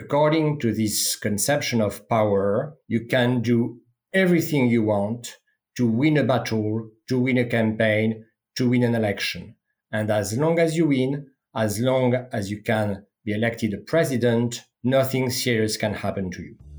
According 0.00 0.60
to 0.60 0.72
this 0.72 1.14
conception 1.14 1.82
of 1.82 2.08
power, 2.08 2.74
you 2.88 3.06
can 3.06 3.42
do 3.42 3.80
everything 4.14 4.68
you 4.68 4.82
want 4.82 5.36
to 5.76 5.86
win 5.86 6.16
a 6.16 6.24
battle, 6.24 6.90
to 7.08 7.20
win 7.20 7.36
a 7.36 7.44
campaign, 7.44 8.24
to 8.56 8.70
win 8.70 8.82
an 8.82 8.94
election. 8.94 9.56
And 9.92 10.10
as 10.10 10.38
long 10.38 10.58
as 10.58 10.76
you 10.76 10.86
win, 10.86 11.26
as 11.54 11.80
long 11.80 12.14
as 12.32 12.50
you 12.50 12.62
can 12.62 13.04
be 13.24 13.32
elected 13.32 13.74
a 13.74 13.78
president, 13.78 14.62
nothing 14.82 15.28
serious 15.28 15.76
can 15.76 15.92
happen 15.92 16.30
to 16.30 16.42
you. 16.42 16.69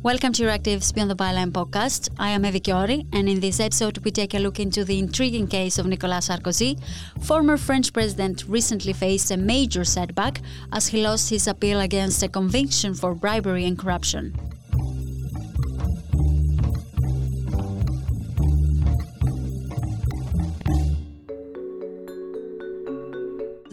Welcome 0.00 0.32
to 0.34 0.44
Euractiv's 0.44 0.92
Beyond 0.92 1.10
the 1.10 1.16
Byline 1.16 1.50
podcast. 1.50 2.08
I 2.20 2.28
am 2.30 2.44
Evi 2.44 2.60
Kiori, 2.60 3.04
and 3.12 3.28
in 3.28 3.40
this 3.40 3.58
episode, 3.58 3.98
we 4.04 4.12
take 4.12 4.32
a 4.32 4.38
look 4.38 4.60
into 4.60 4.84
the 4.84 4.96
intriguing 4.96 5.48
case 5.48 5.76
of 5.76 5.86
Nicolas 5.86 6.28
Sarkozy. 6.28 6.78
Former 7.24 7.56
French 7.56 7.92
president 7.92 8.44
recently 8.46 8.92
faced 8.92 9.32
a 9.32 9.36
major 9.36 9.84
setback 9.84 10.40
as 10.72 10.86
he 10.86 11.02
lost 11.02 11.30
his 11.30 11.48
appeal 11.48 11.80
against 11.80 12.22
a 12.22 12.28
conviction 12.28 12.94
for 12.94 13.12
bribery 13.12 13.64
and 13.64 13.76
corruption. 13.76 14.32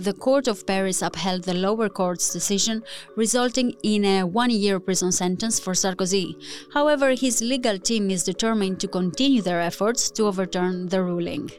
The 0.06 0.14
Court 0.14 0.48
of 0.48 0.68
Paris 0.68 1.02
upheld 1.02 1.44
the 1.44 1.56
lower 1.56 1.90
court's 1.90 2.32
decision, 2.32 2.84
resulting 3.16 3.74
in 3.82 4.06
a 4.06 4.24
one 4.24 4.52
year 4.52 4.80
prison 4.80 5.12
sentence 5.12 5.60
for 5.60 5.74
Sarkozy. 5.74 6.36
However, 6.72 7.16
his 7.16 7.42
legal 7.42 7.80
team 7.80 8.12
is 8.12 8.24
determined 8.24 8.80
to 8.82 8.88
continue 8.88 9.42
their 9.42 9.60
efforts 9.60 10.12
to 10.12 10.28
overturn 10.28 10.90
the 10.90 11.02
ruling. 11.02 11.50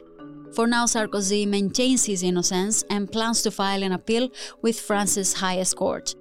For 0.55 0.65
now, 0.65 0.85
Sarkozy 0.85 1.45
maintains 1.45 2.05
his 2.05 2.23
innocence 2.23 2.85
and 2.89 3.11
plans 3.11 3.41
to 3.41 3.51
file 3.51 3.83
an 3.83 3.91
appeal 3.91 4.29
with 4.61 4.79
France's 4.79 5.33
highest 5.33 5.75
court. 5.75 6.15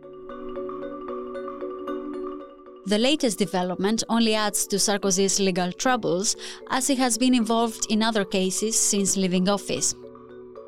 The 2.87 2.99
latest 2.99 3.39
development 3.39 4.03
only 4.09 4.35
adds 4.35 4.67
to 4.67 4.77
Sarkozy's 4.77 5.39
legal 5.39 5.71
troubles, 5.71 6.35
as 6.71 6.89
he 6.89 6.97
has 6.97 7.19
been 7.19 7.35
involved 7.35 7.87
in 7.89 8.03
other 8.03 8.25
cases 8.25 8.77
since 8.79 9.17
leaving 9.17 9.49
office. 9.49 9.95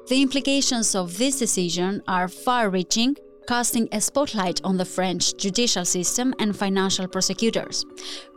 The 0.08 0.22
implications 0.22 0.94
of 0.94 1.18
this 1.18 1.38
decision 1.38 2.02
are 2.08 2.28
far 2.28 2.70
reaching, 2.70 3.14
casting 3.46 3.90
a 3.92 4.00
spotlight 4.00 4.58
on 4.64 4.78
the 4.78 4.84
French 4.86 5.36
judicial 5.36 5.84
system 5.84 6.32
and 6.38 6.56
financial 6.56 7.06
prosecutors. 7.06 7.84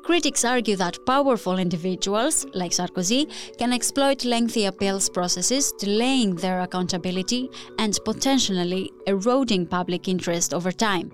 Critics 0.04 0.44
argue 0.44 0.76
that 0.76 0.98
powerful 1.06 1.58
individuals, 1.58 2.46
like 2.54 2.74
Sarkozy, 2.74 3.32
can 3.58 3.72
exploit 3.72 4.26
lengthy 4.26 4.66
appeals 4.66 5.10
processes, 5.10 5.72
delaying 5.80 6.36
their 6.36 6.60
accountability 6.60 7.50
and 7.80 7.98
potentially 8.04 8.92
eroding 9.08 9.66
public 9.66 10.10
interest 10.10 10.54
over 10.54 10.74
time. 10.74 11.10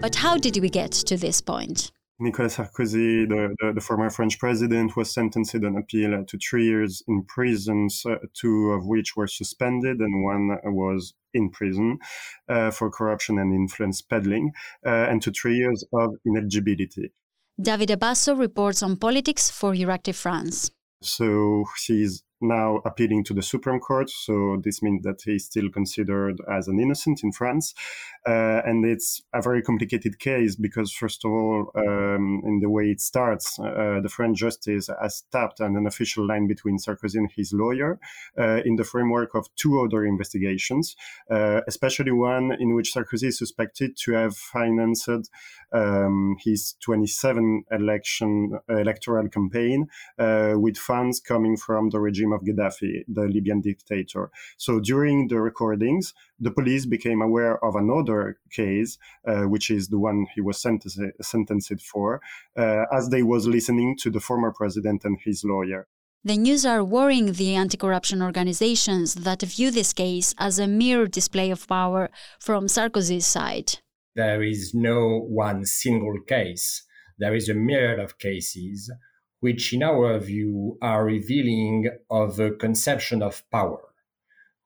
But 0.00 0.14
how 0.14 0.38
did 0.38 0.56
we 0.62 0.70
get 0.70 0.92
to 0.92 1.18
this 1.18 1.42
point? 1.42 1.92
Nicolas 2.18 2.56
Sarkozy, 2.56 3.28
the, 3.28 3.54
the, 3.60 3.72
the, 3.72 3.80
former 3.80 4.10
French 4.10 4.38
president, 4.38 4.96
was 4.96 5.12
sentenced 5.12 5.54
on 5.56 5.76
appeal 5.76 6.24
to 6.24 6.38
three 6.38 6.64
years 6.66 7.02
in 7.08 7.24
prison, 7.24 7.88
two 8.34 8.70
of 8.70 8.86
which 8.86 9.16
were 9.16 9.26
suspended, 9.26 9.98
and 9.98 10.24
one 10.24 10.56
was 10.64 11.14
in 11.34 11.50
prison 11.50 11.98
uh, 12.48 12.70
for 12.70 12.90
corruption 12.90 13.38
and 13.38 13.52
influence 13.54 14.02
peddling, 14.02 14.52
uh, 14.86 15.08
and 15.10 15.22
to 15.22 15.30
three 15.32 15.56
years 15.56 15.84
of 15.92 16.14
ineligibility. 16.24 17.12
Davide 17.60 17.98
Basso 17.98 18.34
reports 18.34 18.82
on 18.82 18.96
politics 18.96 19.50
for 19.50 19.72
Euractiv 19.72 20.14
France. 20.14 20.70
So 21.02 21.64
he's 21.86 22.22
now 22.42 22.80
appealing 22.84 23.24
to 23.24 23.34
the 23.34 23.42
Supreme 23.42 23.80
Court. 23.80 24.10
So 24.10 24.60
this 24.62 24.82
means 24.82 25.02
that 25.04 25.22
he's 25.24 25.44
still 25.44 25.70
considered 25.70 26.38
as 26.50 26.68
an 26.68 26.80
innocent 26.80 27.22
in 27.22 27.32
France. 27.32 27.74
Uh, 28.26 28.62
and 28.64 28.84
it's 28.84 29.22
a 29.32 29.42
very 29.42 29.62
complicated 29.62 30.18
case 30.18 30.54
because, 30.54 30.92
first 30.92 31.24
of 31.24 31.30
all, 31.30 31.70
um, 31.76 32.42
in 32.44 32.60
the 32.60 32.70
way 32.70 32.84
it 32.90 33.00
starts, 33.00 33.58
uh, 33.58 34.00
the 34.00 34.08
French 34.08 34.38
justice 34.38 34.88
has 35.00 35.24
tapped 35.32 35.60
an 35.60 35.86
official 35.86 36.26
line 36.26 36.46
between 36.46 36.78
Sarkozy 36.78 37.16
and 37.16 37.30
his 37.34 37.52
lawyer 37.52 37.98
uh, 38.38 38.60
in 38.64 38.76
the 38.76 38.84
framework 38.84 39.34
of 39.34 39.48
two 39.56 39.80
other 39.80 40.04
investigations, 40.04 40.94
uh, 41.30 41.62
especially 41.66 42.12
one 42.12 42.52
in 42.60 42.74
which 42.74 42.92
Sarkozy 42.94 43.28
is 43.28 43.38
suspected 43.38 43.96
to 44.04 44.12
have 44.12 44.36
financed 44.36 45.08
um, 45.72 46.36
his 46.44 46.74
27 46.80 47.64
election 47.70 48.58
electoral 48.68 49.28
campaign 49.28 49.88
uh, 50.18 50.54
with 50.56 50.76
funds 50.76 51.20
coming 51.20 51.56
from 51.56 51.90
the 51.90 52.00
regime 52.00 52.31
of 52.32 52.42
Gaddafi, 52.42 53.04
the 53.08 53.22
Libyan 53.22 53.60
dictator. 53.60 54.30
So 54.56 54.80
during 54.80 55.28
the 55.28 55.40
recordings, 55.40 56.14
the 56.40 56.50
police 56.50 56.86
became 56.86 57.22
aware 57.22 57.62
of 57.64 57.76
another 57.76 58.38
case, 58.50 58.98
uh, 59.26 59.42
which 59.42 59.70
is 59.70 59.88
the 59.88 59.98
one 59.98 60.26
he 60.34 60.40
was 60.40 60.60
sentenced, 60.60 61.00
sentenced 61.20 61.80
for, 61.80 62.20
uh, 62.56 62.84
as 62.92 63.08
they 63.08 63.22
was 63.22 63.46
listening 63.46 63.96
to 63.98 64.10
the 64.10 64.20
former 64.20 64.52
president 64.52 65.04
and 65.04 65.18
his 65.24 65.44
lawyer. 65.44 65.86
The 66.24 66.38
news 66.38 66.64
are 66.64 66.84
worrying 66.84 67.32
the 67.32 67.56
anti 67.56 67.76
corruption 67.76 68.22
organizations 68.22 69.14
that 69.14 69.42
view 69.42 69.72
this 69.72 69.92
case 69.92 70.36
as 70.38 70.60
a 70.60 70.68
mere 70.68 71.08
display 71.08 71.50
of 71.50 71.66
power 71.66 72.10
from 72.38 72.68
Sarkozy's 72.68 73.26
side. 73.26 73.80
There 74.14 74.40
is 74.42 74.72
no 74.72 75.18
one 75.18 75.64
single 75.64 76.20
case. 76.20 76.84
There 77.18 77.34
is 77.34 77.48
a 77.48 77.54
myriad 77.54 77.98
of 77.98 78.18
cases 78.18 78.90
which, 79.42 79.72
in 79.72 79.82
our 79.82 80.20
view, 80.20 80.78
are 80.80 81.04
revealing 81.04 81.90
of 82.08 82.38
a 82.38 82.52
conception 82.52 83.24
of 83.24 83.42
power, 83.50 83.80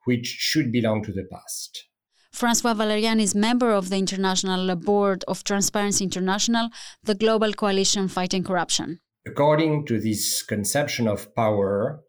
which 0.05 0.27
should 0.27 0.71
belong 0.71 1.03
to 1.03 1.13
the 1.13 1.25
past. 1.33 1.87
Francois 2.31 2.75
Valerian 2.75 3.19
is 3.19 3.35
member 3.35 3.71
of 3.71 3.89
the 3.89 3.97
International 3.97 4.77
Board 4.77 5.25
of 5.27 5.43
Transparency 5.45 6.05
International, 6.05 6.69
the 7.03 7.15
global 7.15 7.55
coalition 7.55 8.07
fighting 8.07 8.45
corruption. 8.45 9.01
According 9.27 9.87
to 9.87 9.99
this 9.99 10.43
conception 10.43 11.09
of 11.09 11.35
power, 11.35 12.03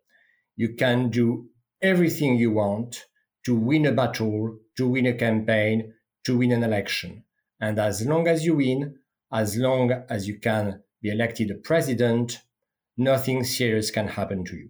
you 0.58 0.76
can 0.76 1.10
do 1.10 1.48
everything 1.82 2.36
you 2.36 2.52
want 2.52 3.06
to 3.46 3.56
win 3.56 3.86
a 3.86 3.94
battle, 3.94 4.60
to 4.76 4.90
win 4.90 5.06
a 5.06 5.14
campaign, 5.14 5.94
to 6.26 6.38
win 6.38 6.52
an 6.52 6.64
election. 6.64 7.24
And 7.62 7.80
as 7.80 8.06
long 8.06 8.28
as 8.28 8.44
you 8.44 8.58
win, 8.58 8.98
as 9.32 9.56
long 9.56 9.94
as 10.10 10.28
you 10.28 10.38
can 10.38 10.82
be 11.02 11.10
elected 11.10 11.50
a 11.50 11.56
president, 11.56 12.42
nothing 12.98 13.44
serious 13.44 13.92
can 13.92 14.08
happen 14.08 14.44
to 14.46 14.56
you. 14.56 14.70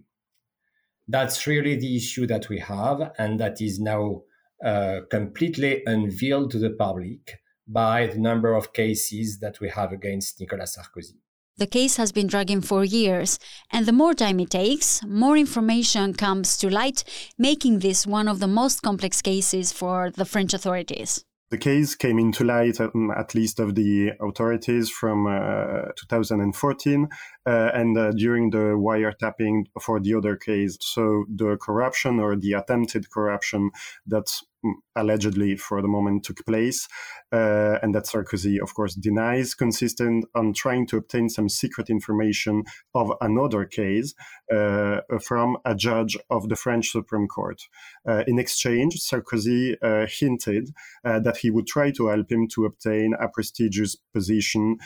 That's 1.08 1.46
really 1.46 1.76
the 1.76 1.96
issue 1.96 2.26
that 2.26 2.48
we 2.48 2.58
have, 2.60 3.12
and 3.18 3.40
that 3.40 3.60
is 3.60 3.80
now 3.80 4.22
uh, 4.64 5.00
completely 5.10 5.82
unveiled 5.86 6.50
to 6.50 6.58
the 6.58 6.70
public 6.70 7.40
by 7.66 8.06
the 8.06 8.18
number 8.18 8.54
of 8.54 8.72
cases 8.72 9.38
that 9.40 9.60
we 9.60 9.68
have 9.70 9.92
against 9.92 10.40
Nicolas 10.40 10.76
Sarkozy. 10.76 11.16
The 11.58 11.66
case 11.66 11.96
has 11.96 12.12
been 12.12 12.28
dragging 12.28 12.60
for 12.60 12.84
years, 12.84 13.40
and 13.72 13.84
the 13.84 13.92
more 13.92 14.14
time 14.14 14.38
it 14.38 14.50
takes, 14.50 15.04
more 15.04 15.36
information 15.36 16.14
comes 16.14 16.56
to 16.58 16.70
light, 16.70 17.02
making 17.36 17.80
this 17.80 18.06
one 18.06 18.28
of 18.28 18.38
the 18.38 18.46
most 18.46 18.82
complex 18.82 19.20
cases 19.20 19.72
for 19.72 20.10
the 20.10 20.24
French 20.24 20.54
authorities. 20.54 21.24
The 21.50 21.58
case 21.58 21.94
came 21.94 22.18
into 22.18 22.44
light, 22.44 22.78
um, 22.78 23.10
at 23.10 23.34
least 23.34 23.58
of 23.58 23.74
the 23.74 24.12
authorities, 24.20 24.90
from 24.90 25.26
uh, 25.26 25.92
2014 25.96 27.08
uh, 27.48 27.70
and 27.72 27.96
uh, 27.96 28.10
during 28.12 28.50
the 28.50 28.76
wiretapping 28.76 29.64
for 29.80 29.98
the 30.00 30.12
other 30.14 30.36
case. 30.36 30.76
So 30.80 31.24
the 31.34 31.56
corruption 31.56 32.20
or 32.20 32.36
the 32.36 32.52
attempted 32.52 33.10
corruption 33.10 33.70
that 34.06 34.26
mm, 34.64 34.72
allegedly 34.94 35.56
for 35.56 35.80
the 35.80 35.88
moment 35.88 36.24
took 36.24 36.44
place 36.44 36.86
uh, 37.32 37.78
and 37.82 37.94
that 37.94 38.04
Sarkozy, 38.04 38.60
of 38.60 38.74
course, 38.74 38.94
denies, 38.94 39.54
consistent 39.54 40.26
on 40.34 40.52
trying 40.52 40.86
to 40.88 40.98
obtain 40.98 41.28
some 41.28 41.48
secret 41.48 41.88
information 41.88 42.64
of 42.94 43.12
another 43.20 43.64
case 43.64 44.14
uh, 44.54 45.00
from 45.22 45.56
a 45.64 45.74
judge 45.74 46.18
of 46.28 46.48
the 46.48 46.56
French 46.56 46.90
Supreme 46.90 47.28
Court. 47.28 47.62
Uh, 48.06 48.24
in 48.26 48.38
exchange, 48.38 48.96
Sarkozy 48.96 49.76
uh, 49.82 50.06
hinted 50.08 50.70
that 51.04 51.38
he 51.38 51.50
would 51.50 51.66
try 51.66 51.90
to 51.92 52.08
help 52.08 52.30
him 52.30 52.46
to 52.48 52.66
obtain 52.66 53.14
a 53.18 53.28
prestigious 53.28 53.96
position 54.12 54.76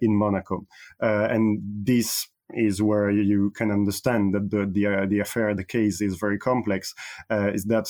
in 0.00 0.16
Monaco. 0.16 0.66
and 1.00 1.84
this 1.96 2.28
is 2.50 2.80
where 2.80 3.10
you 3.10 3.50
can 3.50 3.70
understand 3.70 4.34
that 4.34 4.50
the 4.50 4.66
the, 4.76 4.86
uh, 4.86 5.06
the 5.06 5.20
affair, 5.20 5.54
the 5.54 5.64
case 5.64 6.00
is 6.00 6.16
very 6.16 6.38
complex. 6.38 6.94
Uh, 7.30 7.50
is 7.52 7.64
that 7.64 7.88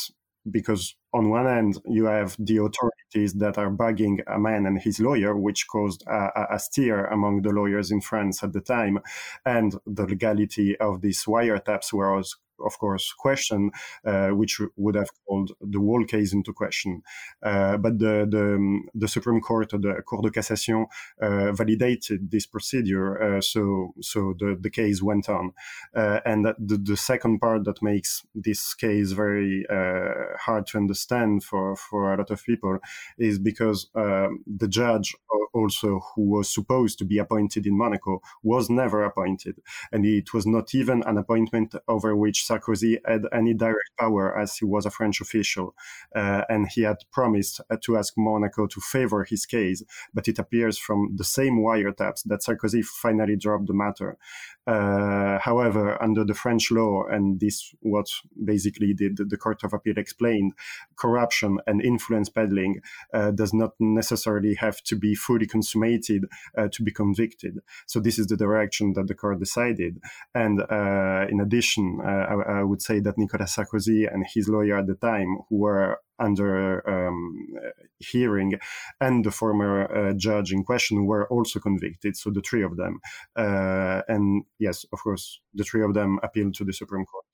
because 0.51 0.95
on 1.13 1.29
one 1.29 1.49
end 1.49 1.73
you 1.87 2.05
have 2.05 2.37
the 2.39 2.59
authorities 2.59 3.33
that 3.35 3.59
are 3.59 3.71
bugging 3.71 4.17
a 4.29 4.39
man 4.39 4.65
and 4.67 4.81
his 4.81 5.01
lawyer, 5.01 5.37
which 5.37 5.67
caused 5.67 6.05
a, 6.07 6.47
a, 6.57 6.59
stir 6.59 7.07
among 7.07 7.43
the 7.43 7.51
lawyers 7.51 7.91
in 7.91 8.01
France 8.01 8.45
at 8.45 8.53
the 8.53 8.61
time, 8.61 8.99
and 9.45 9.75
the 9.87 10.07
legality 10.07 10.77
of 10.79 11.01
these 11.01 11.25
wiretaps 11.25 11.93
was 11.93 12.37
of 12.65 12.79
course, 12.79 13.13
question, 13.13 13.71
uh, 14.05 14.29
which 14.29 14.61
would 14.77 14.95
have 14.95 15.11
called 15.27 15.53
the 15.61 15.79
whole 15.79 16.05
case 16.05 16.33
into 16.33 16.53
question. 16.53 17.03
Uh, 17.43 17.77
but 17.77 17.99
the, 17.99 18.27
the, 18.29 18.81
the 18.95 19.09
Supreme 19.09 19.41
Court, 19.41 19.73
or 19.73 19.79
the 19.79 20.03
Cour 20.09 20.23
de 20.23 20.31
Cassation, 20.31 20.87
uh, 21.21 21.53
validated 21.53 22.31
this 22.31 22.47
procedure, 22.47 23.37
uh, 23.37 23.41
so 23.41 23.95
so 24.01 24.35
the, 24.39 24.57
the 24.61 24.71
case 24.71 25.03
went 25.03 25.29
on. 25.29 25.53
Uh, 25.95 26.21
and 26.25 26.47
the, 26.47 26.79
the 26.79 26.97
second 26.97 27.39
part 27.41 27.65
that 27.65 27.83
makes 27.83 28.25
this 28.35 28.75
case 28.75 29.13
very 29.13 29.65
hard 30.41 30.67
to 30.67 30.79
understand 30.79 31.43
for, 31.43 31.77
for 31.77 32.13
a 32.13 32.17
lot 32.17 32.31
of 32.31 32.45
people 32.45 32.79
is 33.19 33.39
because 33.39 33.89
um, 33.95 34.43
the 34.47 34.69
judge 34.69 35.15
also 35.57 36.01
who 36.15 36.23
was 36.37 36.53
supposed 36.53 36.99
to 36.99 37.05
be 37.05 37.19
appointed 37.19 37.67
in 37.67 37.77
Monaco 37.77 38.21
was 38.43 38.69
never 38.69 39.05
appointed. 39.05 39.57
And 39.91 40.05
it 40.05 40.35
was 40.35 40.47
not 40.47 40.75
even 40.75 41.03
an 41.05 41.17
appointment 41.17 41.75
over 41.89 42.15
which 42.15 42.45
Sarkozy 42.47 42.99
had 43.07 43.23
any 43.33 43.55
direct 43.55 43.91
power 43.99 44.39
as 44.39 44.57
he 44.59 44.65
was 44.65 44.85
a 44.87 44.91
French 44.91 45.21
official. 45.21 45.75
Uh, 46.15 46.43
and 46.49 46.69
he 46.69 46.83
had 46.83 46.99
promised 47.11 47.61
uh, 47.71 47.77
to 47.85 47.97
ask 47.97 48.13
Monaco 48.17 48.67
to 48.67 48.81
favor 48.81 49.25
his 49.25 49.47
case. 49.47 49.83
But 50.13 50.29
it 50.29 50.39
appears 50.39 50.77
from 50.79 51.17
the 51.17 51.25
same 51.25 51.61
wiretaps 51.61 52.23
that 52.27 52.41
Sarkozy 52.41 52.85
finally 52.85 53.37
dropped 53.37 53.67
the 53.67 53.75
matter. 53.75 54.19
Uh, 54.67 55.39
however, 55.39 56.01
under 56.03 56.25
the 56.25 56.35
French 56.35 56.71
law, 56.73 57.05
and 57.09 57.39
this 57.39 57.73
what 57.81 58.09
basically 58.45 58.93
the, 58.93 59.11
the 59.17 59.37
Court 59.37 59.63
of 59.63 59.73
Appeal 59.73 59.97
explained, 59.97 60.53
corruption 60.97 61.59
and 61.67 61.81
influence 61.81 62.29
peddling 62.29 62.81
uh, 63.15 63.31
does 63.31 63.55
not 63.55 63.73
necessarily 63.79 64.55
have 64.55 64.83
to 64.83 64.97
be 64.97 65.15
fully 65.15 65.46
consummated 65.47 66.25
uh, 66.57 66.69
to 66.73 66.83
be 66.83 66.93
convicted. 66.93 67.59
So 67.87 68.01
this 68.01 68.19
is 68.19 68.27
the 68.27 68.37
direction 68.37 68.93
that 68.95 69.07
the 69.07 69.15
court 69.15 69.39
decided. 69.39 69.99
And 70.35 70.61
uh, 70.63 71.27
in 71.31 71.41
addition, 71.41 72.01
uh, 72.05 72.09
I, 72.09 72.61
I, 72.61 72.63
would 72.63 72.83
say 72.83 73.01
that 73.01 73.19
Nicolas 73.19 73.57
Sarkozy 73.57 74.13
and 74.13 74.25
his 74.35 74.49
lawyer 74.49 74.79
at 74.79 74.87
the 74.87 74.95
time, 74.95 75.39
who 75.49 75.59
were 75.59 75.99
under 76.19 76.83
um, 76.89 77.47
hearing 77.99 78.55
and 79.01 79.25
the 79.25 79.31
former 79.31 79.85
uh, 79.93 80.13
judge 80.15 80.53
in 80.53 80.65
question 80.65 81.07
were 81.07 81.27
also 81.29 81.61
convicted. 81.61 82.17
So 82.17 82.31
the 82.31 82.41
three 82.41 82.63
of 82.63 82.77
them. 82.77 83.01
Uh, 83.37 84.03
and 84.09 84.45
yes, 84.59 84.85
of 84.93 85.03
course, 85.03 85.41
the 85.55 85.65
three 85.65 85.83
of 85.83 85.95
them 85.95 86.19
appealed 86.23 86.55
to 86.55 86.65
the 86.65 86.73
Supreme 86.73 87.05
Court. 87.05 87.25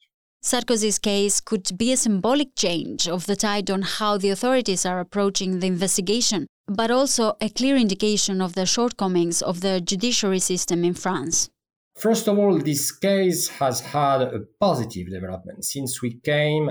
Sarkozy's 0.44 0.98
case 0.98 1.40
could 1.40 1.70
be 1.76 1.92
a 1.92 1.96
symbolic 1.96 2.56
change 2.56 3.06
of 3.06 3.26
the 3.26 3.36
tide 3.36 3.70
on 3.70 3.82
how 3.82 4.18
the 4.18 4.30
authorities 4.30 4.84
are 4.84 4.98
approaching 4.98 5.60
the 5.60 5.68
investigation, 5.68 6.48
but 6.66 6.90
also 6.90 7.36
a 7.40 7.48
clear 7.48 7.76
indication 7.76 8.40
of 8.40 8.54
the 8.54 8.66
shortcomings 8.66 9.42
of 9.42 9.60
the 9.60 9.80
judiciary 9.80 10.38
system 10.38 10.84
in 10.84 10.94
France. 10.94 11.50
First 11.96 12.28
of 12.28 12.38
all, 12.38 12.58
this 12.58 12.90
case 12.90 13.48
has 13.48 13.80
had 13.80 14.22
a 14.22 14.40
positive 14.58 15.10
development 15.10 15.64
since 15.64 16.00
we 16.00 16.20
came 16.20 16.70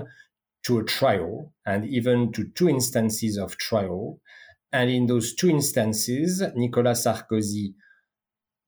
to 0.63 0.79
a 0.79 0.83
trial 0.83 1.53
and 1.65 1.85
even 1.85 2.31
to 2.33 2.45
two 2.55 2.69
instances 2.69 3.38
of 3.38 3.57
trial. 3.57 4.19
And 4.71 4.89
in 4.89 5.07
those 5.07 5.35
two 5.35 5.49
instances, 5.49 6.43
Nicolas 6.55 7.05
Sarkozy 7.05 7.73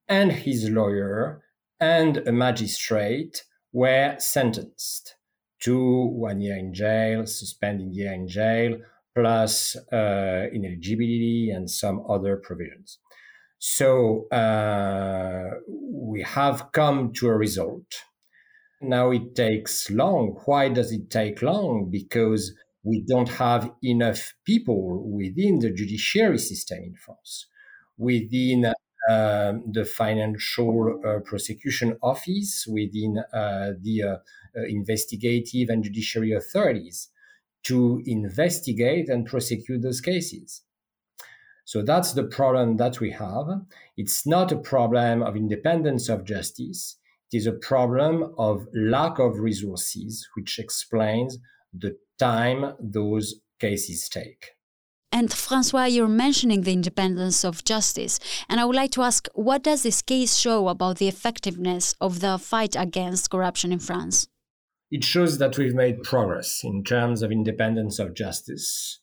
and 0.07 0.31
his 0.31 0.69
lawyer 0.69 1.41
and 1.79 2.17
a 2.27 2.31
magistrate 2.31 3.43
were 3.71 4.15
sentenced 4.19 5.15
to 5.61 6.07
one 6.07 6.41
year 6.41 6.57
in 6.57 6.73
jail, 6.73 7.25
suspended 7.25 7.95
year 7.95 8.13
in 8.13 8.27
jail, 8.27 8.77
plus 9.15 9.75
uh, 9.91 10.47
ineligibility 10.51 11.51
and 11.51 11.69
some 11.69 12.03
other 12.09 12.37
provisions. 12.37 12.99
So 13.59 14.27
uh, 14.29 15.51
we 15.67 16.21
have 16.21 16.71
come 16.73 17.13
to 17.13 17.27
a 17.27 17.35
result 17.37 17.85
now 18.83 19.11
it 19.11 19.35
takes 19.35 19.89
long. 19.89 20.37
Why 20.45 20.69
does 20.69 20.91
it 20.91 21.09
take 21.09 21.41
long? 21.41 21.89
Because 21.89 22.53
we 22.83 23.03
don't 23.07 23.29
have 23.29 23.71
enough 23.81 24.33
people 24.45 25.09
within 25.09 25.59
the 25.59 25.71
judiciary 25.71 26.37
system 26.37 26.79
in 26.83 26.95
France, 26.95 27.47
within 27.97 28.65
uh, 28.65 29.53
the 29.71 29.85
financial 29.85 31.01
uh, 31.05 31.19
prosecution 31.19 31.97
office, 32.03 32.65
within 32.67 33.23
uh, 33.33 33.71
the 33.81 34.03
uh, 34.03 34.07
uh, 34.57 34.63
investigative 34.67 35.69
and 35.69 35.83
judiciary 35.83 36.33
authorities 36.33 37.09
to 37.63 38.01
investigate 38.05 39.09
and 39.09 39.25
prosecute 39.25 39.81
those 39.81 40.01
cases. 40.01 40.61
So 41.65 41.81
that's 41.81 42.13
the 42.13 42.25
problem 42.25 42.77
that 42.77 42.99
we 42.99 43.11
have. 43.11 43.45
It's 43.95 44.27
not 44.27 44.51
a 44.51 44.57
problem 44.57 45.23
of 45.23 45.35
independence 45.35 46.09
of 46.09 46.25
justice 46.25 46.97
it 47.33 47.37
is 47.37 47.47
a 47.47 47.51
problem 47.51 48.33
of 48.37 48.67
lack 48.75 49.17
of 49.17 49.39
resources, 49.39 50.27
which 50.35 50.59
explains 50.59 51.39
the 51.73 51.97
time 52.19 52.75
those 52.79 53.35
cases 53.59 54.07
take. 54.07 54.51
And 55.11 55.33
Francois, 55.33 55.85
you're 55.85 56.07
mentioning 56.07 56.61
the 56.61 56.73
independence 56.73 57.43
of 57.43 57.63
justice. 57.63 58.19
And 58.49 58.59
I 58.59 58.65
would 58.65 58.75
like 58.75 58.91
to 58.91 59.01
ask 59.01 59.27
what 59.33 59.63
does 59.63 59.83
this 59.83 60.01
case 60.01 60.35
show 60.35 60.67
about 60.67 60.97
the 60.97 61.07
effectiveness 61.07 61.95
of 61.99 62.19
the 62.19 62.37
fight 62.37 62.75
against 62.77 63.31
corruption 63.31 63.71
in 63.71 63.79
France? 63.79 64.27
It 64.93 65.03
shows 65.03 65.39
that 65.39 65.57
we've 65.57 65.73
made 65.73 66.03
progress 66.03 66.61
in 66.63 66.83
terms 66.83 67.23
of 67.23 67.31
independence 67.31 67.97
of 67.97 68.13
justice. 68.13 68.99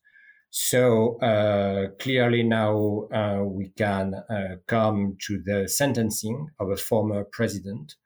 So 0.49 1.19
uh, 1.19 1.89
clearly 1.99 2.45
now 2.45 3.09
uh, 3.13 3.43
we 3.43 3.71
can 3.77 4.15
uh, 4.15 4.59
come 4.69 5.17
to 5.27 5.43
the 5.45 5.69
sentencing 5.69 6.47
of 6.61 6.71
a 6.71 6.77
former 6.77 7.25
president 7.25 7.97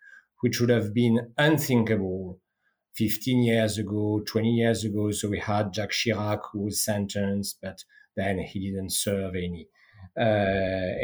which 0.41 0.63
would 0.63 0.71
have 0.71 0.95
been 0.95 1.35
unthinkable 1.37 2.41
15 2.97 3.43
years 3.43 3.77
ago, 3.77 4.23
20 4.27 4.49
years 4.49 4.83
ago. 4.85 5.11
So 5.11 5.29
we 5.29 5.41
had 5.41 5.75
Jacques 5.75 5.93
Chirac 5.93 6.41
who 6.53 6.63
was 6.63 6.83
sentenced, 6.83 7.59
but 7.61 7.85
then 8.17 8.39
he 8.39 8.71
didn't 8.71 8.93
serve 8.93 9.35
any 9.37 9.69
uh, 10.19 10.97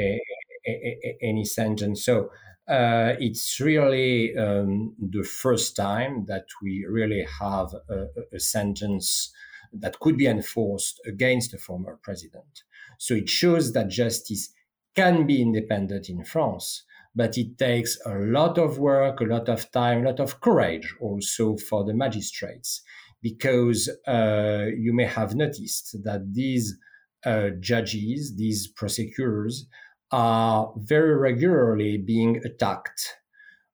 any 0.66 1.44
sentence. 1.44 2.04
So 2.04 2.30
uh, 2.68 3.14
it's 3.18 3.60
really 3.60 4.36
um, 4.36 4.94
the 4.98 5.24
first 5.24 5.76
time 5.76 6.26
that 6.26 6.46
we 6.62 6.86
really 6.88 7.26
have 7.40 7.74
a, 7.88 8.06
a, 8.32 8.38
sentence 8.38 9.32
that 9.72 9.98
could 9.98 10.16
be 10.16 10.26
enforced 10.26 11.00
against 11.06 11.52
a 11.52 11.58
former 11.58 11.98
president. 12.02 12.62
So 12.98 13.14
it 13.14 13.28
shows 13.28 13.72
that 13.72 13.88
justice 13.88 14.52
can 14.94 15.26
be 15.26 15.42
independent 15.42 16.08
in 16.08 16.24
France 16.24 16.84
but 17.14 17.36
it 17.36 17.58
takes 17.58 17.98
a 18.06 18.14
lot 18.14 18.58
of 18.58 18.78
work, 18.78 19.20
a 19.20 19.24
lot 19.24 19.48
of 19.48 19.70
time, 19.72 20.02
a 20.02 20.10
lot 20.10 20.20
of 20.20 20.40
courage 20.40 20.94
also 21.00 21.56
for 21.56 21.84
the 21.84 21.94
magistrates, 21.94 22.82
because 23.20 23.90
uh, 24.06 24.66
you 24.76 24.92
may 24.92 25.06
have 25.06 25.34
noticed 25.34 25.96
that 26.04 26.32
these 26.32 26.76
uh, 27.24 27.50
judges, 27.58 28.36
these 28.36 28.68
prosecutors, 28.68 29.66
are 30.12 30.72
very 30.76 31.14
regularly 31.16 31.98
being 31.98 32.36
attacked 32.44 33.16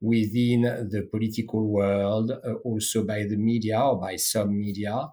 within 0.00 0.62
the 0.62 1.08
political 1.10 1.66
world, 1.68 2.30
uh, 2.30 2.54
also 2.64 3.04
by 3.04 3.24
the 3.24 3.36
media 3.36 3.80
or 3.80 3.98
by 3.98 4.16
some 4.16 4.58
media, 4.58 5.08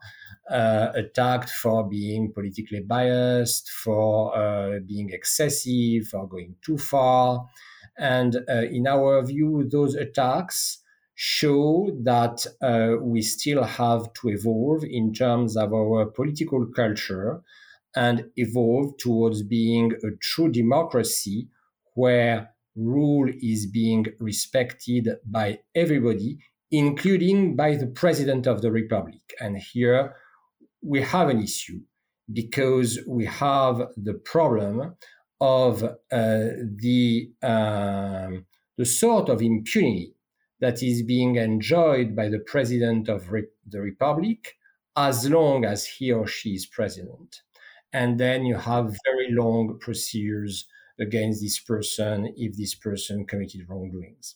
uh, 0.49 0.91
attacked 0.93 1.49
for 1.49 1.87
being 1.87 2.31
politically 2.33 2.81
biased, 2.81 3.69
for 3.71 4.35
uh, 4.37 4.79
being 4.85 5.09
excessive, 5.11 6.07
for 6.07 6.27
going 6.27 6.55
too 6.61 6.77
far. 6.77 7.47
And 7.97 8.37
uh, 8.49 8.63
in 8.63 8.87
our 8.87 9.23
view, 9.25 9.67
those 9.69 9.95
attacks 9.95 10.79
show 11.15 11.91
that 12.03 12.45
uh, 12.61 12.97
we 13.01 13.21
still 13.21 13.63
have 13.63 14.11
to 14.13 14.29
evolve 14.29 14.83
in 14.83 15.13
terms 15.13 15.55
of 15.55 15.73
our 15.73 16.07
political 16.07 16.65
culture 16.75 17.41
and 17.95 18.25
evolve 18.35 18.97
towards 18.97 19.43
being 19.43 19.93
a 20.03 20.15
true 20.21 20.51
democracy 20.51 21.47
where 21.93 22.49
rule 22.75 23.29
is 23.41 23.67
being 23.67 24.05
respected 24.19 25.09
by 25.25 25.59
everybody, 25.75 26.39
including 26.71 27.55
by 27.55 27.75
the 27.75 27.87
president 27.87 28.47
of 28.47 28.61
the 28.61 28.71
republic. 28.71 29.21
And 29.39 29.57
here 29.57 30.15
we 30.81 31.01
have 31.01 31.29
an 31.29 31.41
issue 31.41 31.81
because 32.31 32.99
we 33.07 33.25
have 33.25 33.81
the 33.95 34.13
problem 34.13 34.95
of 35.39 35.83
uh, 35.83 35.97
the 36.11 37.29
um, 37.41 38.45
the 38.77 38.85
sort 38.85 39.29
of 39.29 39.41
impunity 39.41 40.15
that 40.59 40.81
is 40.81 41.03
being 41.03 41.35
enjoyed 41.35 42.15
by 42.15 42.29
the 42.29 42.39
president 42.39 43.07
of 43.09 43.31
re- 43.31 43.45
the 43.67 43.81
republic 43.81 44.55
as 44.95 45.29
long 45.29 45.65
as 45.65 45.85
he 45.85 46.11
or 46.11 46.25
she 46.25 46.51
is 46.51 46.65
president 46.65 47.41
and 47.93 48.19
then 48.19 48.45
you 48.45 48.55
have 48.55 48.97
very 49.05 49.31
long 49.31 49.77
procedures 49.79 50.65
against 50.99 51.41
this 51.41 51.59
person 51.59 52.33
if 52.37 52.55
this 52.57 52.75
person 52.75 53.25
committed 53.25 53.67
wrongdoings 53.69 54.35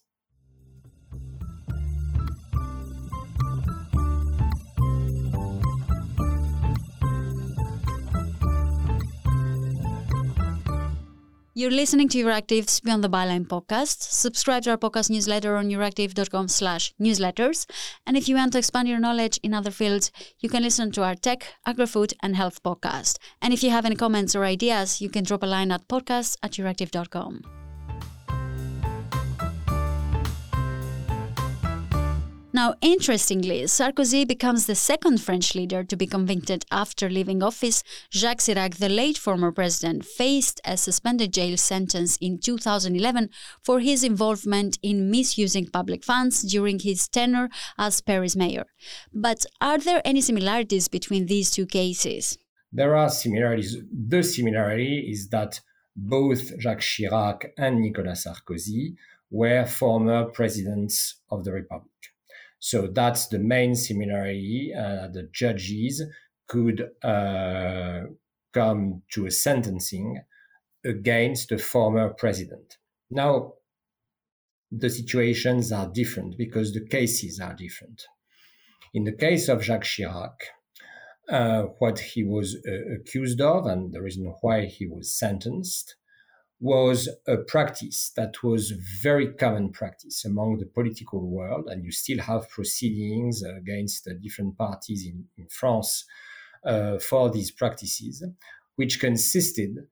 You're 11.58 11.72
listening 11.72 12.08
to 12.10 12.20
Euractiv's 12.20 12.82
Beyond 12.82 13.04
the 13.04 13.10
Byline 13.10 13.48
podcast. 13.48 14.04
Subscribe 14.04 14.62
to 14.66 14.70
our 14.70 14.78
podcast 14.78 15.10
newsletter 15.10 15.56
on 15.56 15.70
euractiv.com 15.70 16.50
slash 16.50 16.94
newsletters. 17.02 17.66
And 18.06 18.16
if 18.16 18.30
you 18.30 18.36
want 18.36 18.52
to 18.52 18.60
expand 18.60 18.88
your 18.88 19.00
knowledge 19.00 19.40
in 19.42 19.56
other 19.56 19.72
fields, 19.72 20.12
you 20.40 20.50
can 20.50 20.62
listen 20.62 20.92
to 20.92 21.04
our 21.04 21.16
tech, 21.16 21.56
agrofood, 21.66 22.14
and 22.22 22.36
health 22.36 22.62
podcast. 22.62 23.18
And 23.42 23.56
if 23.56 23.64
you 23.64 23.72
have 23.72 23.88
any 23.88 23.96
comments 23.96 24.36
or 24.36 24.44
ideas, 24.46 25.02
you 25.02 25.10
can 25.10 25.24
drop 25.24 25.42
a 25.42 25.48
line 25.48 25.72
at 25.72 25.88
podcast 25.88 26.38
at 26.44 26.52
euractiv.com. 26.52 27.57
Now, 32.54 32.76
interestingly, 32.82 33.64
Sarkozy 33.64 34.26
becomes 34.26 34.66
the 34.66 34.76
second 34.76 35.22
French 35.22 35.54
leader 35.54 35.84
to 35.84 35.98
be 35.98 36.08
convicted 36.08 36.66
after 36.72 37.10
leaving 37.10 37.44
office. 37.44 37.84
Jacques 38.12 38.40
Chirac, 38.40 38.78
the 38.78 38.88
late 38.88 39.18
former 39.18 39.52
president, 39.52 40.06
faced 40.06 40.62
a 40.64 40.78
suspended 40.78 41.34
jail 41.34 41.58
sentence 41.58 42.18
in 42.22 42.40
2011 42.40 43.30
for 43.62 43.82
his 43.82 44.04
involvement 44.04 44.80
in 44.82 45.12
misusing 45.12 45.68
public 45.68 46.06
funds 46.06 46.42
during 46.42 46.80
his 46.80 47.08
tenure 47.10 47.50
as 47.78 48.00
Paris 48.02 48.36
mayor. 48.36 48.66
But 49.14 49.46
are 49.60 49.78
there 49.78 50.02
any 50.06 50.22
similarities 50.22 50.88
between 50.88 51.26
these 51.26 51.52
two 51.52 51.66
cases? 51.66 52.38
There 52.72 52.96
are 52.96 53.10
similarities. 53.10 53.76
The 53.92 54.24
similarity 54.24 55.10
is 55.12 55.30
that 55.30 55.60
both 55.98 56.58
Jacques 56.60 56.80
Chirac 56.80 57.48
and 57.58 57.82
Nicolas 57.82 58.26
Sarkozy 58.26 58.96
were 59.30 59.66
former 59.66 60.26
presidents 60.26 61.16
of 61.30 61.44
the 61.44 61.52
Republic. 61.52 61.92
So 62.60 62.88
that's 62.88 63.28
the 63.28 63.40
main 63.40 63.76
similarity. 63.76 64.74
Uh, 64.78 65.08
the 65.08 65.30
judges 65.34 66.04
could 66.48 66.90
uh, 67.04 68.02
come 68.54 69.04
to 69.12 69.26
a 69.26 69.32
sentencing 69.32 70.22
against 70.86 71.50
the 71.50 71.58
former 71.58 72.10
president. 72.10 72.78
Now, 73.10 73.54
the 74.72 74.90
situations 74.90 75.72
are 75.72 75.88
different 75.88 76.38
because 76.38 76.74
the 76.74 76.86
cases 76.86 77.40
are 77.40 77.54
different. 77.54 78.06
In 78.94 79.04
the 79.04 79.16
case 79.16 79.48
of 79.48 79.64
Jacques 79.64 79.84
Chirac, 79.84 80.36
uh, 81.30 81.64
what 81.80 82.00
he 82.00 82.24
was 82.24 82.58
uh, 82.68 82.96
accused 82.96 83.42
of 83.42 83.66
and 83.66 83.94
the 83.94 84.02
reason 84.02 84.34
why 84.42 84.66
he 84.66 84.88
was 84.88 85.18
sentenced 85.18 85.97
was 86.60 87.08
a 87.28 87.38
practice 87.38 88.12
that 88.16 88.42
was 88.44 88.72
very 89.02 89.34
common 89.34 89.72
practice 89.72 90.26
among 90.26 90.58
the 90.58 90.66
political 90.66 91.30
world, 91.30 91.68
and 91.68 91.84
you 91.84 91.92
still 91.92 92.20
have 92.20 92.50
proceedings 92.50 93.44
against 93.44 94.10
different 94.22 94.58
parties 94.58 95.06
in, 95.06 95.26
in 95.38 95.48
France 95.50 96.06
uh, 96.66 96.98
for 96.98 97.30
these 97.30 97.52
practices, 97.52 98.24
which 98.76 99.00
consisted 99.00 99.88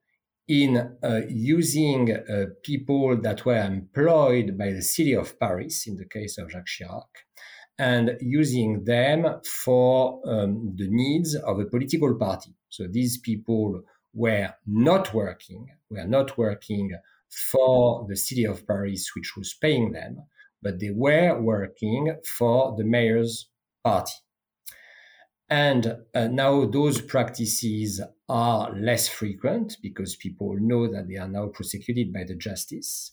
in 0.48 0.96
uh, 1.02 1.20
using 1.28 2.12
uh, 2.12 2.46
people 2.62 3.16
that 3.20 3.44
were 3.44 3.62
employed 3.62 4.56
by 4.58 4.72
the 4.72 4.82
city 4.82 5.12
of 5.12 5.38
Paris, 5.38 5.86
in 5.86 5.96
the 5.96 6.04
case 6.04 6.38
of 6.38 6.50
Jacques 6.50 6.66
Chirac, 6.66 7.08
and 7.78 8.16
using 8.20 8.84
them 8.84 9.40
for 9.44 10.20
um, 10.26 10.74
the 10.76 10.88
needs 10.88 11.34
of 11.34 11.58
a 11.58 11.66
political 11.66 12.14
party. 12.16 12.54
So 12.68 12.86
these 12.90 13.18
people 13.18 13.82
were 14.16 14.54
not 14.66 15.12
working, 15.12 15.68
were 15.90 16.06
not 16.06 16.38
working 16.38 16.90
for 17.28 18.06
the 18.08 18.16
city 18.16 18.44
of 18.44 18.66
Paris, 18.66 19.10
which 19.14 19.36
was 19.36 19.54
paying 19.60 19.92
them, 19.92 20.24
but 20.62 20.80
they 20.80 20.90
were 20.90 21.38
working 21.40 22.16
for 22.24 22.74
the 22.76 22.84
mayor's 22.84 23.48
party. 23.84 24.14
And 25.48 25.98
uh, 26.14 26.28
now 26.28 26.64
those 26.64 27.00
practices 27.00 28.00
are 28.28 28.74
less 28.74 29.06
frequent 29.08 29.76
because 29.82 30.16
people 30.16 30.56
know 30.58 30.90
that 30.90 31.06
they 31.08 31.16
are 31.16 31.28
now 31.28 31.48
prosecuted 31.48 32.12
by 32.12 32.24
the 32.24 32.34
justice. 32.34 33.12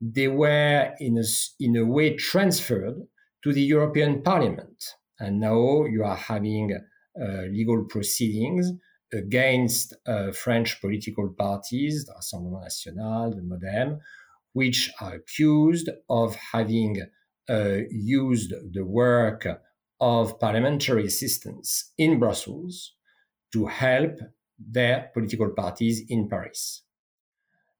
They 0.00 0.28
were 0.28 0.94
in 1.00 1.18
a, 1.18 1.24
in 1.58 1.76
a 1.76 1.84
way 1.84 2.16
transferred 2.16 2.96
to 3.42 3.52
the 3.52 3.62
European 3.62 4.22
Parliament. 4.22 4.84
And 5.18 5.40
now 5.40 5.84
you 5.86 6.04
are 6.04 6.16
having 6.16 6.78
uh, 7.20 7.42
legal 7.50 7.84
proceedings 7.84 8.70
against 9.14 9.94
uh, 10.06 10.32
French 10.32 10.80
political 10.80 11.28
parties, 11.30 12.04
the 12.04 12.12
Rassemblement 12.12 12.62
National, 12.62 13.30
the 13.30 13.42
MoDem, 13.42 13.98
which 14.52 14.90
are 15.00 15.14
accused 15.14 15.88
of 16.08 16.36
having 16.52 17.02
uh, 17.48 17.78
used 17.90 18.52
the 18.72 18.84
work 18.84 19.46
of 20.00 20.38
parliamentary 20.40 21.06
assistants 21.06 21.92
in 21.98 22.18
Brussels 22.18 22.94
to 23.52 23.66
help 23.66 24.18
their 24.58 25.10
political 25.12 25.50
parties 25.50 26.02
in 26.08 26.28
Paris. 26.28 26.82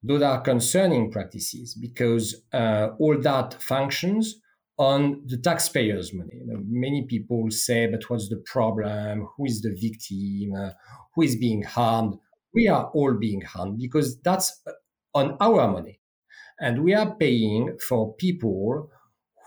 Those 0.03 0.23
are 0.23 0.41
concerning 0.43 1.11
practices 1.11 1.75
because 1.75 2.43
uh, 2.53 2.91
all 2.99 3.19
that 3.21 3.55
functions 3.63 4.37
on 4.79 5.23
the 5.27 5.39
taxpayers' 5.39 6.13
money. 6.13 6.35
You 6.35 6.47
know, 6.47 6.61
many 6.67 7.07
people 7.07 7.51
say, 7.51 7.87
but 7.87 8.09
what's 8.11 8.29
the 8.29 8.43
problem? 8.45 9.29
Who 9.37 9.47
is 9.47 9.63
the 9.63 9.71
victim? 9.71 10.55
Uh, 10.55 10.71
who 11.15 11.23
is 11.23 11.37
being 11.37 11.63
harmed? 11.63 12.15
We 12.53 12.69
are 12.69 12.91
all 12.95 13.15
being 13.15 13.43
harmed 13.43 13.79
because 13.79 14.21
that's 14.21 14.61
uh, 14.67 14.73
on 15.15 15.37
our 15.41 15.69
money. 15.71 16.01
And 16.61 16.85
we 16.85 16.95
are 16.95 17.15
paying 17.17 17.79
for 17.89 18.15
people 18.15 18.91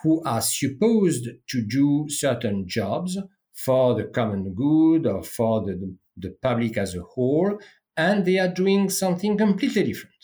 who 0.03 0.23
are 0.23 0.41
supposed 0.41 1.27
to 1.49 1.61
do 1.61 2.05
certain 2.09 2.67
jobs 2.67 3.17
for 3.53 3.95
the 3.95 4.03
common 4.03 4.53
good 4.53 5.07
or 5.07 5.23
for 5.23 5.65
the, 5.65 5.97
the 6.15 6.35
public 6.41 6.77
as 6.77 6.95
a 6.95 7.01
whole, 7.01 7.57
and 7.95 8.25
they 8.25 8.37
are 8.37 8.47
doing 8.53 8.89
something 8.89 9.37
completely 9.37 9.83
different. 9.83 10.16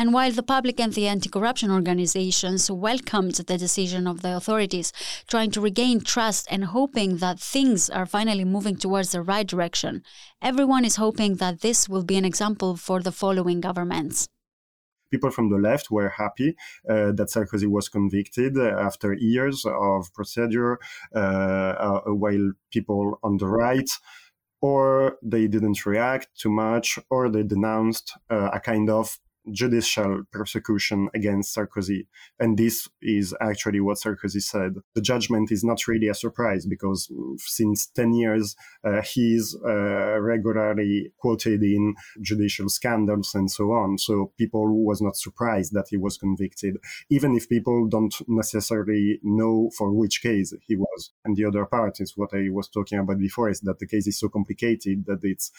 And 0.00 0.14
while 0.14 0.32
the 0.32 0.42
public 0.42 0.80
and 0.80 0.94
the 0.94 1.06
anti 1.06 1.28
corruption 1.28 1.70
organizations 1.70 2.70
welcomed 2.70 3.34
the 3.34 3.58
decision 3.58 4.06
of 4.06 4.22
the 4.22 4.34
authorities, 4.34 4.94
trying 5.28 5.50
to 5.50 5.60
regain 5.60 6.00
trust 6.00 6.46
and 6.50 6.64
hoping 6.64 7.18
that 7.18 7.38
things 7.38 7.90
are 7.90 8.06
finally 8.06 8.46
moving 8.46 8.76
towards 8.76 9.12
the 9.12 9.20
right 9.20 9.46
direction, 9.46 10.02
everyone 10.40 10.86
is 10.86 10.96
hoping 10.96 11.34
that 11.34 11.60
this 11.60 11.86
will 11.86 12.02
be 12.02 12.16
an 12.16 12.24
example 12.24 12.76
for 12.76 13.02
the 13.02 13.12
following 13.12 13.60
governments. 13.60 14.26
People 15.10 15.30
from 15.30 15.50
the 15.50 15.58
left 15.58 15.90
were 15.90 16.08
happy 16.08 16.56
uh, 16.88 17.12
that 17.12 17.28
Sarkozy 17.28 17.68
was 17.68 17.90
convicted 17.90 18.56
after 18.56 19.12
years 19.12 19.66
of 19.66 20.10
procedure, 20.14 20.78
uh, 21.14 21.18
uh, 21.18 22.00
while 22.06 22.52
people 22.72 23.18
on 23.22 23.36
the 23.36 23.48
right 23.48 23.90
or 24.62 25.16
they 25.22 25.46
didn't 25.46 25.86
react 25.86 26.28
too 26.38 26.50
much, 26.50 26.98
or 27.08 27.30
they 27.30 27.42
denounced 27.42 28.12
uh, 28.30 28.50
a 28.52 28.60
kind 28.60 28.90
of 28.90 29.18
judicial 29.52 30.22
persecution 30.32 31.08
against 31.14 31.56
Sarkozy. 31.56 32.06
And 32.38 32.58
this 32.58 32.88
is 33.02 33.34
actually 33.40 33.80
what 33.80 33.98
Sarkozy 33.98 34.42
said. 34.42 34.74
The 34.94 35.00
judgment 35.00 35.50
is 35.50 35.64
not 35.64 35.86
really 35.86 36.08
a 36.08 36.14
surprise 36.14 36.66
because 36.66 37.10
since 37.38 37.86
10 37.86 38.14
years, 38.14 38.56
uh, 38.84 39.02
he's 39.02 39.56
uh, 39.66 40.20
regularly 40.20 41.12
quoted 41.18 41.62
in 41.62 41.94
judicial 42.20 42.68
scandals 42.68 43.34
and 43.34 43.50
so 43.50 43.72
on. 43.72 43.98
So 43.98 44.32
people 44.38 44.84
was 44.84 45.00
not 45.00 45.16
surprised 45.16 45.72
that 45.74 45.86
he 45.90 45.96
was 45.96 46.16
convicted, 46.16 46.76
even 47.08 47.36
if 47.36 47.48
people 47.48 47.88
don't 47.88 48.14
necessarily 48.28 49.20
know 49.22 49.70
for 49.76 49.92
which 49.92 50.22
case 50.22 50.52
he 50.66 50.76
was. 50.76 51.12
And 51.24 51.36
the 51.36 51.46
other 51.46 51.64
part 51.66 52.00
is 52.00 52.16
what 52.16 52.30
I 52.34 52.48
was 52.50 52.68
talking 52.68 52.98
about 52.98 53.18
before 53.18 53.50
is 53.50 53.60
that 53.60 53.78
the 53.78 53.86
case 53.86 54.06
is 54.06 54.18
so 54.18 54.28
complicated 54.28 55.04
that 55.06 55.20
it's 55.22 55.50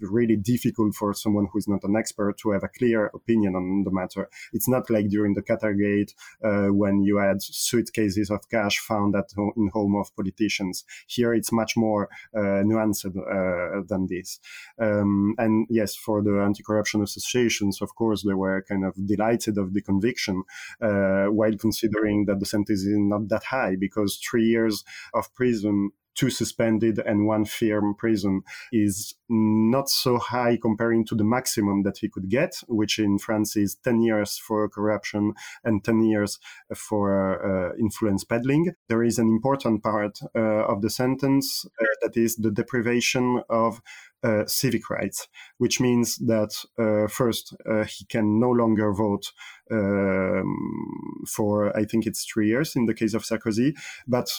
really 0.00 0.36
difficult 0.36 0.94
for 0.94 1.14
someone 1.14 1.48
who 1.52 1.58
is 1.58 1.68
not 1.68 1.84
an 1.84 1.96
expert 1.96 2.38
to 2.38 2.50
have 2.50 2.64
a 2.64 2.68
clear 2.68 3.10
opinion 3.20 3.52
on 3.60 3.84
the 3.86 3.94
matter. 4.00 4.28
It's 4.52 4.68
not 4.74 4.84
like 4.94 5.08
during 5.08 5.34
the 5.34 5.46
Qatargate 5.48 6.12
uh, 6.48 6.68
when 6.82 7.02
you 7.02 7.14
had 7.18 7.38
suitcases 7.42 8.28
of 8.30 8.48
cash 8.48 8.76
found 8.78 9.14
at 9.20 9.28
home, 9.36 9.52
in 9.56 9.68
home 9.78 9.94
of 10.02 10.14
politicians. 10.16 10.84
Here 11.06 11.32
it's 11.38 11.52
much 11.52 11.72
more 11.76 12.02
uh, 12.40 12.62
nuanced 12.68 13.06
uh, 13.06 13.82
than 13.90 14.06
this. 14.14 14.40
Um, 14.86 15.34
and 15.38 15.66
yes, 15.70 15.90
for 16.04 16.22
the 16.22 16.34
anti-corruption 16.48 17.02
associations, 17.02 17.82
of 17.82 17.90
course, 17.94 18.20
they 18.22 18.34
were 18.34 18.64
kind 18.68 18.84
of 18.84 18.94
delighted 19.12 19.58
of 19.58 19.74
the 19.74 19.82
conviction, 19.82 20.36
uh, 20.80 21.26
while 21.38 21.56
considering 21.66 22.26
that 22.26 22.40
the 22.40 22.46
sentence 22.46 22.80
is 22.80 22.98
not 23.14 23.28
that 23.28 23.44
high 23.44 23.74
because 23.78 24.20
three 24.30 24.46
years 24.46 24.84
of 25.14 25.32
prison 25.34 25.90
two 26.14 26.30
suspended 26.30 26.98
and 26.98 27.26
one 27.26 27.44
firm 27.44 27.94
prison 27.94 28.42
is 28.72 29.14
not 29.28 29.88
so 29.88 30.18
high 30.18 30.58
comparing 30.60 31.04
to 31.06 31.14
the 31.14 31.24
maximum 31.24 31.82
that 31.82 31.98
he 31.98 32.08
could 32.08 32.28
get, 32.28 32.54
which 32.68 32.98
in 32.98 33.18
France 33.18 33.56
is 33.56 33.76
10 33.76 34.00
years 34.00 34.36
for 34.38 34.68
corruption 34.68 35.32
and 35.64 35.84
10 35.84 36.02
years 36.02 36.38
for 36.74 37.70
uh, 37.70 37.76
influence 37.78 38.24
peddling. 38.24 38.72
There 38.88 39.02
is 39.02 39.18
an 39.18 39.28
important 39.28 39.82
part 39.82 40.18
uh, 40.34 40.40
of 40.40 40.82
the 40.82 40.90
sentence 40.90 41.64
uh, 41.80 41.84
that 42.02 42.16
is 42.16 42.36
the 42.36 42.50
deprivation 42.50 43.42
of 43.48 43.80
uh, 44.22 44.44
civic 44.46 44.90
rights, 44.90 45.28
which 45.58 45.80
means 45.80 46.16
that 46.18 46.52
uh, 46.78 47.08
first 47.08 47.54
uh, 47.70 47.84
he 47.84 48.04
can 48.06 48.38
no 48.38 48.50
longer 48.50 48.92
vote 48.92 49.32
um, 49.70 51.24
for 51.28 51.76
I 51.76 51.84
think 51.84 52.06
it's 52.06 52.24
three 52.24 52.48
years 52.48 52.76
in 52.76 52.86
the 52.86 52.94
case 52.94 53.14
of 53.14 53.24
Sarkozy, 53.24 53.74
but 54.06 54.30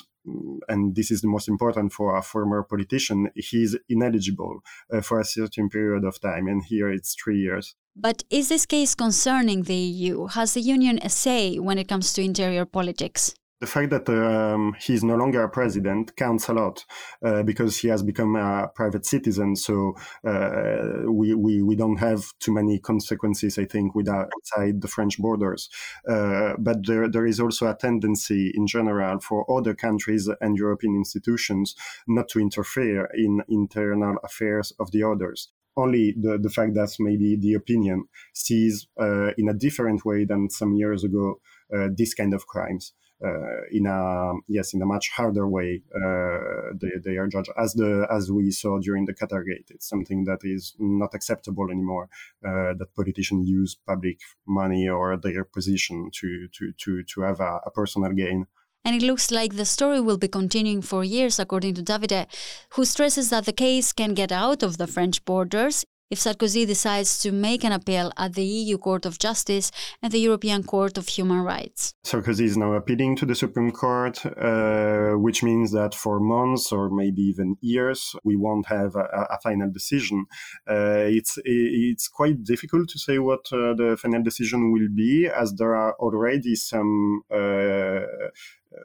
and 0.68 0.96
this 0.96 1.12
is 1.12 1.22
the 1.22 1.28
most 1.28 1.48
important 1.48 1.94
for 1.94 2.16
a 2.16 2.22
former 2.22 2.64
politician, 2.64 3.30
he's 3.36 3.76
ineligible 3.90 4.60
uh, 4.94 5.02
for 5.02 5.20
a 5.20 5.26
certain 5.26 5.70
period 5.70 6.04
of 6.04 6.20
time, 6.22 6.48
and 6.48 6.64
here 6.64 6.92
it's 6.92 7.16
three 7.16 7.40
years. 7.40 7.76
But 7.96 8.24
is 8.30 8.50
this 8.50 8.66
case 8.66 8.96
concerning 8.96 9.64
the 9.64 9.76
EU? 9.76 10.28
Has 10.28 10.54
the 10.54 10.62
Union 10.62 11.00
a 11.02 11.10
say 11.10 11.58
when 11.58 11.78
it 11.78 11.88
comes 11.88 12.14
to 12.14 12.22
interior 12.22 12.66
politics? 12.66 13.34
The 13.62 13.68
fact 13.68 13.92
that 13.92 14.10
um, 14.10 14.76
he's 14.80 15.04
no 15.04 15.16
longer 15.16 15.44
a 15.44 15.50
president 15.50 16.16
counts 16.16 16.50
a 16.50 16.54
lot 16.54 16.84
uh, 17.24 17.44
because 17.44 17.78
he 17.78 17.88
has 17.88 18.02
become 18.02 18.36
a 18.36 18.68
private 18.74 19.06
citizen. 19.06 19.56
So 19.56 19.94
uh, 20.28 21.10
we, 21.10 21.36
we 21.36 21.62
we 21.62 21.76
don't 21.76 21.98
have 21.98 22.24
too 22.40 22.54
many 22.54 22.80
consequences, 22.80 23.60
I 23.60 23.66
think, 23.66 23.94
without 23.94 24.30
outside 24.36 24.82
the 24.82 24.88
French 24.88 25.20
borders. 25.20 25.70
Uh, 26.10 26.54
but 26.58 26.88
there 26.88 27.08
there 27.08 27.28
is 27.28 27.40
also 27.40 27.70
a 27.70 27.76
tendency 27.76 28.52
in 28.56 28.66
general 28.66 29.20
for 29.20 29.46
other 29.56 29.76
countries 29.76 30.28
and 30.42 30.58
European 30.58 30.96
institutions 30.96 31.76
not 32.08 32.28
to 32.30 32.40
interfere 32.40 33.10
in 33.14 33.44
internal 33.48 34.16
affairs 34.24 34.74
of 34.80 34.92
the 34.92 35.04
others 35.04 35.50
only 35.78 36.14
the, 36.20 36.38
the 36.38 36.50
fact 36.50 36.74
that 36.74 36.94
maybe 37.00 37.38
the 37.38 37.54
opinion 37.54 38.04
sees 38.34 38.88
uh, 39.00 39.32
in 39.38 39.48
a 39.48 39.54
different 39.54 40.04
way 40.04 40.26
than 40.26 40.50
some 40.50 40.74
years 40.74 41.06
ago 41.06 41.40
uh, 41.74 41.88
this 41.96 42.14
kind 42.14 42.34
of 42.34 42.46
crimes. 42.46 42.94
Uh, 43.24 43.62
in 43.72 43.86
a 43.86 44.34
yes 44.48 44.74
in 44.74 44.82
a 44.82 44.86
much 44.86 45.10
harder 45.16 45.48
way 45.48 45.84
uh, 45.96 46.74
they, 46.82 46.90
they 47.06 47.18
are 47.18 47.28
judged 47.28 47.52
as 47.56 47.74
the 47.76 48.08
as 48.10 48.32
we 48.32 48.50
saw 48.50 48.80
during 48.80 49.06
the 49.06 49.14
Qatargate. 49.14 49.70
It's 49.70 49.88
something 49.88 50.24
that 50.26 50.40
is 50.44 50.76
not 50.80 51.14
acceptable 51.14 51.70
anymore. 51.70 52.10
Uh, 52.44 52.74
that 52.80 52.96
politicians 52.96 53.48
use 53.48 53.76
public 53.76 54.20
money 54.48 54.90
or 54.90 55.18
their 55.18 55.44
position 55.44 56.10
to 56.20 56.48
to 56.56 56.72
to 56.84 57.04
to 57.04 57.22
have 57.22 57.40
a, 57.40 57.60
a 57.66 57.72
personal 57.72 58.12
gain. 58.12 58.48
And 58.84 58.96
it 58.96 59.06
looks 59.06 59.30
like 59.30 59.56
the 59.56 59.66
story 59.66 60.02
will 60.02 60.18
be 60.18 60.28
continuing 60.28 60.82
for 60.82 61.04
years, 61.04 61.38
according 61.38 61.76
to 61.76 61.84
Davide, 61.84 62.26
who 62.72 62.84
stresses 62.86 63.30
that 63.30 63.46
the 63.46 63.54
case 63.54 63.94
can 63.94 64.16
get 64.16 64.32
out 64.32 64.64
of 64.64 64.78
the 64.78 64.88
French 64.88 65.24
borders 65.24 65.86
if 66.12 66.20
Sarkozy 66.20 66.68
decides 66.68 67.20
to 67.20 67.32
make 67.32 67.64
an 67.64 67.72
appeal 67.72 68.12
at 68.18 68.34
the 68.34 68.44
EU 68.44 68.78
Court 68.78 69.06
of 69.06 69.18
Justice 69.18 69.72
and 70.02 70.12
the 70.12 70.20
European 70.20 70.62
Court 70.62 70.98
of 70.98 71.08
Human 71.08 71.40
Rights. 71.40 71.94
Sarkozy 72.06 72.44
is 72.44 72.58
now 72.58 72.74
appealing 72.74 73.16
to 73.16 73.26
the 73.26 73.34
Supreme 73.34 73.72
Court, 73.72 74.24
uh, 74.26 75.14
which 75.14 75.42
means 75.42 75.72
that 75.72 75.96
for 75.96 76.20
months 76.20 76.72
or 76.74 76.90
maybe 76.90 77.22
even 77.22 77.56
years, 77.62 78.14
we 78.26 78.36
won't 78.36 78.66
have 78.68 78.96
a, 78.96 79.28
a 79.30 79.40
final 79.42 79.72
decision. 79.72 80.26
Uh, 80.70 81.08
it's 81.18 81.40
it's 81.46 82.10
quite 82.10 82.44
difficult 82.44 82.90
to 82.90 83.00
say 83.00 83.18
what 83.18 83.46
uh, 83.54 83.74
the 83.74 83.98
final 84.00 84.22
decision 84.22 84.74
will 84.74 84.90
be, 84.94 85.28
as 85.28 85.54
there 85.54 85.76
are 85.76 85.94
already 86.00 86.56
some 86.56 87.24
uh, 87.32 88.02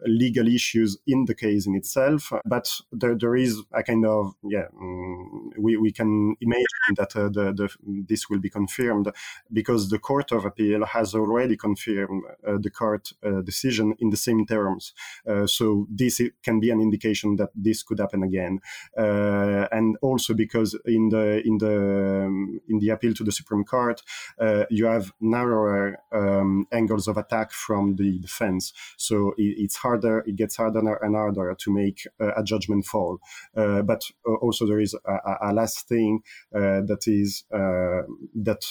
legal 0.06 0.48
issues 0.48 0.98
in 1.06 1.24
the 1.26 1.34
case 1.34 1.66
in 1.66 1.74
itself, 1.74 2.32
but 2.44 2.70
there, 2.92 3.14
there 3.14 3.36
is 3.36 3.62
a 3.72 3.82
kind 3.82 4.04
of 4.04 4.34
yeah, 4.42 4.66
um, 4.80 5.50
we, 5.58 5.76
we 5.76 5.92
can 5.92 6.36
imagine 6.40 6.94
that 6.96 7.14
uh, 7.16 7.28
the, 7.28 7.52
the 7.52 7.68
this 8.08 8.28
will 8.28 8.38
be 8.38 8.50
confirmed 8.50 9.10
because 9.52 9.88
the 9.88 9.98
Court 9.98 10.32
of 10.32 10.44
Appeal 10.44 10.84
has 10.86 11.14
already 11.14 11.56
confirmed 11.56 12.22
uh, 12.46 12.58
the 12.60 12.70
court 12.70 13.12
uh, 13.24 13.40
decision 13.42 13.94
in 13.98 14.10
the 14.10 14.16
same 14.16 14.46
terms. 14.46 14.92
Uh, 15.28 15.46
so 15.46 15.86
this 15.90 16.20
can 16.42 16.60
be 16.60 16.70
an 16.70 16.80
indication 16.80 17.36
that 17.36 17.50
this 17.54 17.82
could 17.82 17.98
happen 17.98 18.22
again, 18.22 18.60
uh, 18.98 19.66
and 19.72 19.96
also 20.02 20.34
because 20.34 20.78
in 20.84 21.08
the 21.10 21.46
in 21.46 21.58
the 21.58 22.24
um, 22.26 22.60
in 22.68 22.78
the 22.78 22.90
appeal 22.90 23.14
to 23.14 23.24
the 23.24 23.32
Supreme 23.32 23.64
Court, 23.64 24.02
uh, 24.40 24.64
you 24.70 24.86
have 24.86 25.12
narrower 25.20 25.98
um, 26.12 26.66
angles 26.72 27.08
of 27.08 27.16
attack 27.16 27.52
from 27.52 27.96
the 27.96 28.18
defense. 28.18 28.72
So 28.96 29.32
it, 29.38 29.54
it's 29.58 29.75
harder, 29.76 30.24
it 30.26 30.36
gets 30.36 30.56
harder 30.56 30.94
and 31.02 31.14
harder 31.14 31.56
to 31.58 31.74
make 31.74 32.06
uh, 32.20 32.32
a 32.36 32.42
judgment 32.42 32.84
fall. 32.84 33.18
Uh, 33.56 33.82
but 33.82 34.02
uh, 34.28 34.34
also 34.34 34.66
there 34.66 34.80
is 34.80 34.94
a, 35.06 35.36
a 35.42 35.52
last 35.52 35.88
thing 35.88 36.20
that 36.52 37.02
is 37.06 37.44
that 37.50 38.62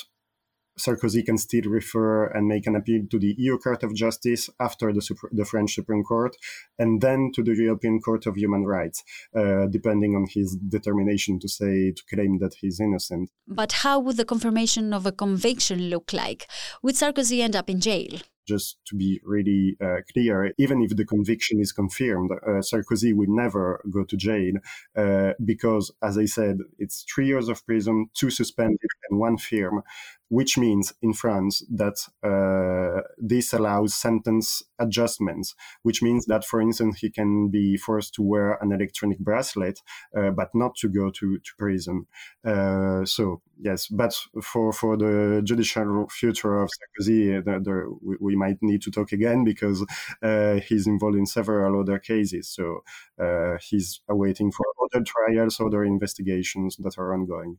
Sarkozy 0.78 1.26
can 1.26 1.38
still 1.38 1.70
refer 1.70 2.28
and 2.28 2.48
make 2.48 2.68
an 2.68 2.76
appeal 2.76 3.04
to 3.10 3.20
the 3.20 3.34
EU 3.38 3.58
Court 3.58 3.84
of 3.84 3.96
Justice 3.96 4.50
after 4.60 4.92
the, 4.92 5.02
Super, 5.02 5.30
the 5.32 5.46
French 5.46 5.74
Supreme 5.74 6.04
Court, 6.04 6.36
and 6.78 7.02
then 7.02 7.32
to 7.34 7.44
the 7.44 7.56
European 7.56 8.02
Court 8.02 8.26
of 8.26 8.36
Human 8.36 8.66
Rights, 8.66 9.04
uh, 9.36 9.68
depending 9.68 10.16
on 10.16 10.28
his 10.30 10.56
determination 10.56 11.40
to 11.40 11.48
say 11.48 11.92
to 11.92 12.04
claim 12.14 12.40
that 12.40 12.56
he's 12.56 12.80
innocent. 12.80 13.30
But 13.48 13.72
how 13.72 14.00
would 14.00 14.18
the 14.18 14.26
confirmation 14.26 14.94
of 14.94 15.06
a 15.06 15.12
conviction 15.12 15.90
look 15.90 16.12
like? 16.12 16.48
Would 16.84 16.96
Sarkozy 16.96 17.42
end 17.42 17.56
up 17.56 17.70
in 17.70 17.80
jail? 17.80 18.20
Just 18.46 18.78
to 18.86 18.96
be 18.96 19.20
really 19.24 19.78
uh, 19.82 19.98
clear, 20.12 20.54
even 20.58 20.82
if 20.82 20.96
the 20.96 21.06
conviction 21.06 21.60
is 21.60 21.72
confirmed, 21.72 22.32
uh, 22.32 22.62
Sarkozy 22.62 23.14
will 23.14 23.30
never 23.30 23.82
go 23.90 24.04
to 24.04 24.18
jail 24.18 24.54
uh, 24.96 25.34
because, 25.44 25.92
as 26.02 26.18
I 26.18 26.26
said, 26.26 26.60
it's 26.80 27.04
three 27.04 27.28
years 27.28 27.50
of 27.50 27.66
prison, 27.66 28.10
two 28.14 28.30
suspended, 28.30 28.90
and 29.10 29.20
one 29.20 29.38
firm 29.38 29.84
which 30.30 30.58
means 30.58 30.94
in 31.02 31.14
France 31.14 31.64
that 31.70 31.98
uh, 32.24 33.02
this 33.18 33.54
allows 33.54 33.94
sentence 33.94 34.64
adjustments, 34.80 35.56
which 35.84 36.02
means 36.02 36.26
that, 36.26 36.44
for 36.44 36.60
instance, 36.62 37.00
he 37.00 37.10
can 37.10 37.50
be 37.50 37.78
forced 37.78 38.14
to 38.16 38.24
wear 38.24 38.58
an 38.62 38.72
electronic 38.72 39.20
bracelet, 39.20 39.82
uh, 40.18 40.32
but 40.32 40.50
not 40.54 40.76
to 40.76 40.90
go 40.90 41.10
to, 41.12 41.38
to 41.38 41.52
prison. 41.58 42.08
Uh, 42.44 43.06
so, 43.06 43.42
yes, 43.60 43.88
but 43.88 44.14
for, 44.42 44.74
for 44.74 44.98
the 44.98 45.42
judicial 45.44 46.08
future 46.10 46.62
of 46.62 46.70
Sarkozy, 46.70 47.44
the, 47.44 47.60
the, 47.60 47.98
we, 48.02 48.16
we, 48.20 48.35
might 48.36 48.58
need 48.62 48.82
to 48.84 48.92
talk 48.92 49.12
again 49.12 49.44
because 49.44 49.86
uh, 50.22 50.56
he's 50.68 50.88
involved 50.88 51.18
in 51.18 51.26
several 51.26 51.80
other 51.80 52.00
cases. 52.00 52.50
So, 52.50 52.84
uh, 53.22 53.58
he's 53.62 54.02
awaiting 54.10 54.52
for 54.52 54.66
other 54.84 55.04
trials, 55.04 55.60
other 55.60 55.84
investigations 55.84 56.78
that 56.78 56.98
are 56.98 57.14
ongoing. 57.14 57.58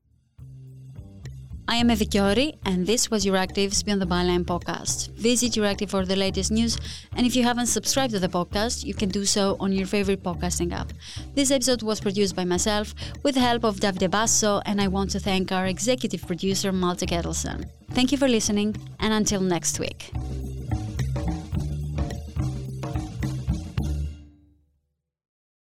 I 1.69 1.77
am 1.77 1.91
Eve 1.91 2.09
Kiori, 2.09 2.59
and 2.65 2.87
this 2.87 3.11
was 3.11 3.27
Euractiv's 3.27 3.83
Beyond 3.83 4.01
the 4.01 4.07
Byline 4.07 4.45
podcast. 4.45 5.11
Visit 5.15 5.55
Euractiv 5.55 5.91
for 5.91 6.07
the 6.07 6.15
latest 6.15 6.53
news, 6.53 6.79
and 7.17 7.27
if 7.27 7.35
you 7.35 7.43
haven't 7.43 7.67
subscribed 7.67 8.13
to 8.13 8.21
the 8.21 8.29
podcast, 8.29 8.85
you 8.85 8.95
can 8.95 9.09
do 9.09 9.25
so 9.25 9.57
on 9.59 9.73
your 9.73 9.87
favorite 9.89 10.23
podcasting 10.23 10.73
app. 10.73 10.93
This 11.35 11.51
episode 11.51 11.83
was 11.83 12.01
produced 12.01 12.37
by 12.37 12.45
myself 12.45 12.95
with 13.25 13.35
the 13.35 13.41
help 13.41 13.65
of 13.65 13.81
Davide 13.81 14.09
Basso, 14.09 14.63
and 14.65 14.81
I 14.81 14.87
want 14.87 15.11
to 15.11 15.19
thank 15.19 15.51
our 15.51 15.67
executive 15.67 16.25
producer, 16.25 16.71
Malte 16.71 17.05
Kettelsen. 17.05 17.69
Thank 17.91 18.13
you 18.13 18.19
for 18.19 18.29
listening, 18.29 18.77
and 19.01 19.13
until 19.13 19.41
next 19.41 19.81
week. 19.81 20.13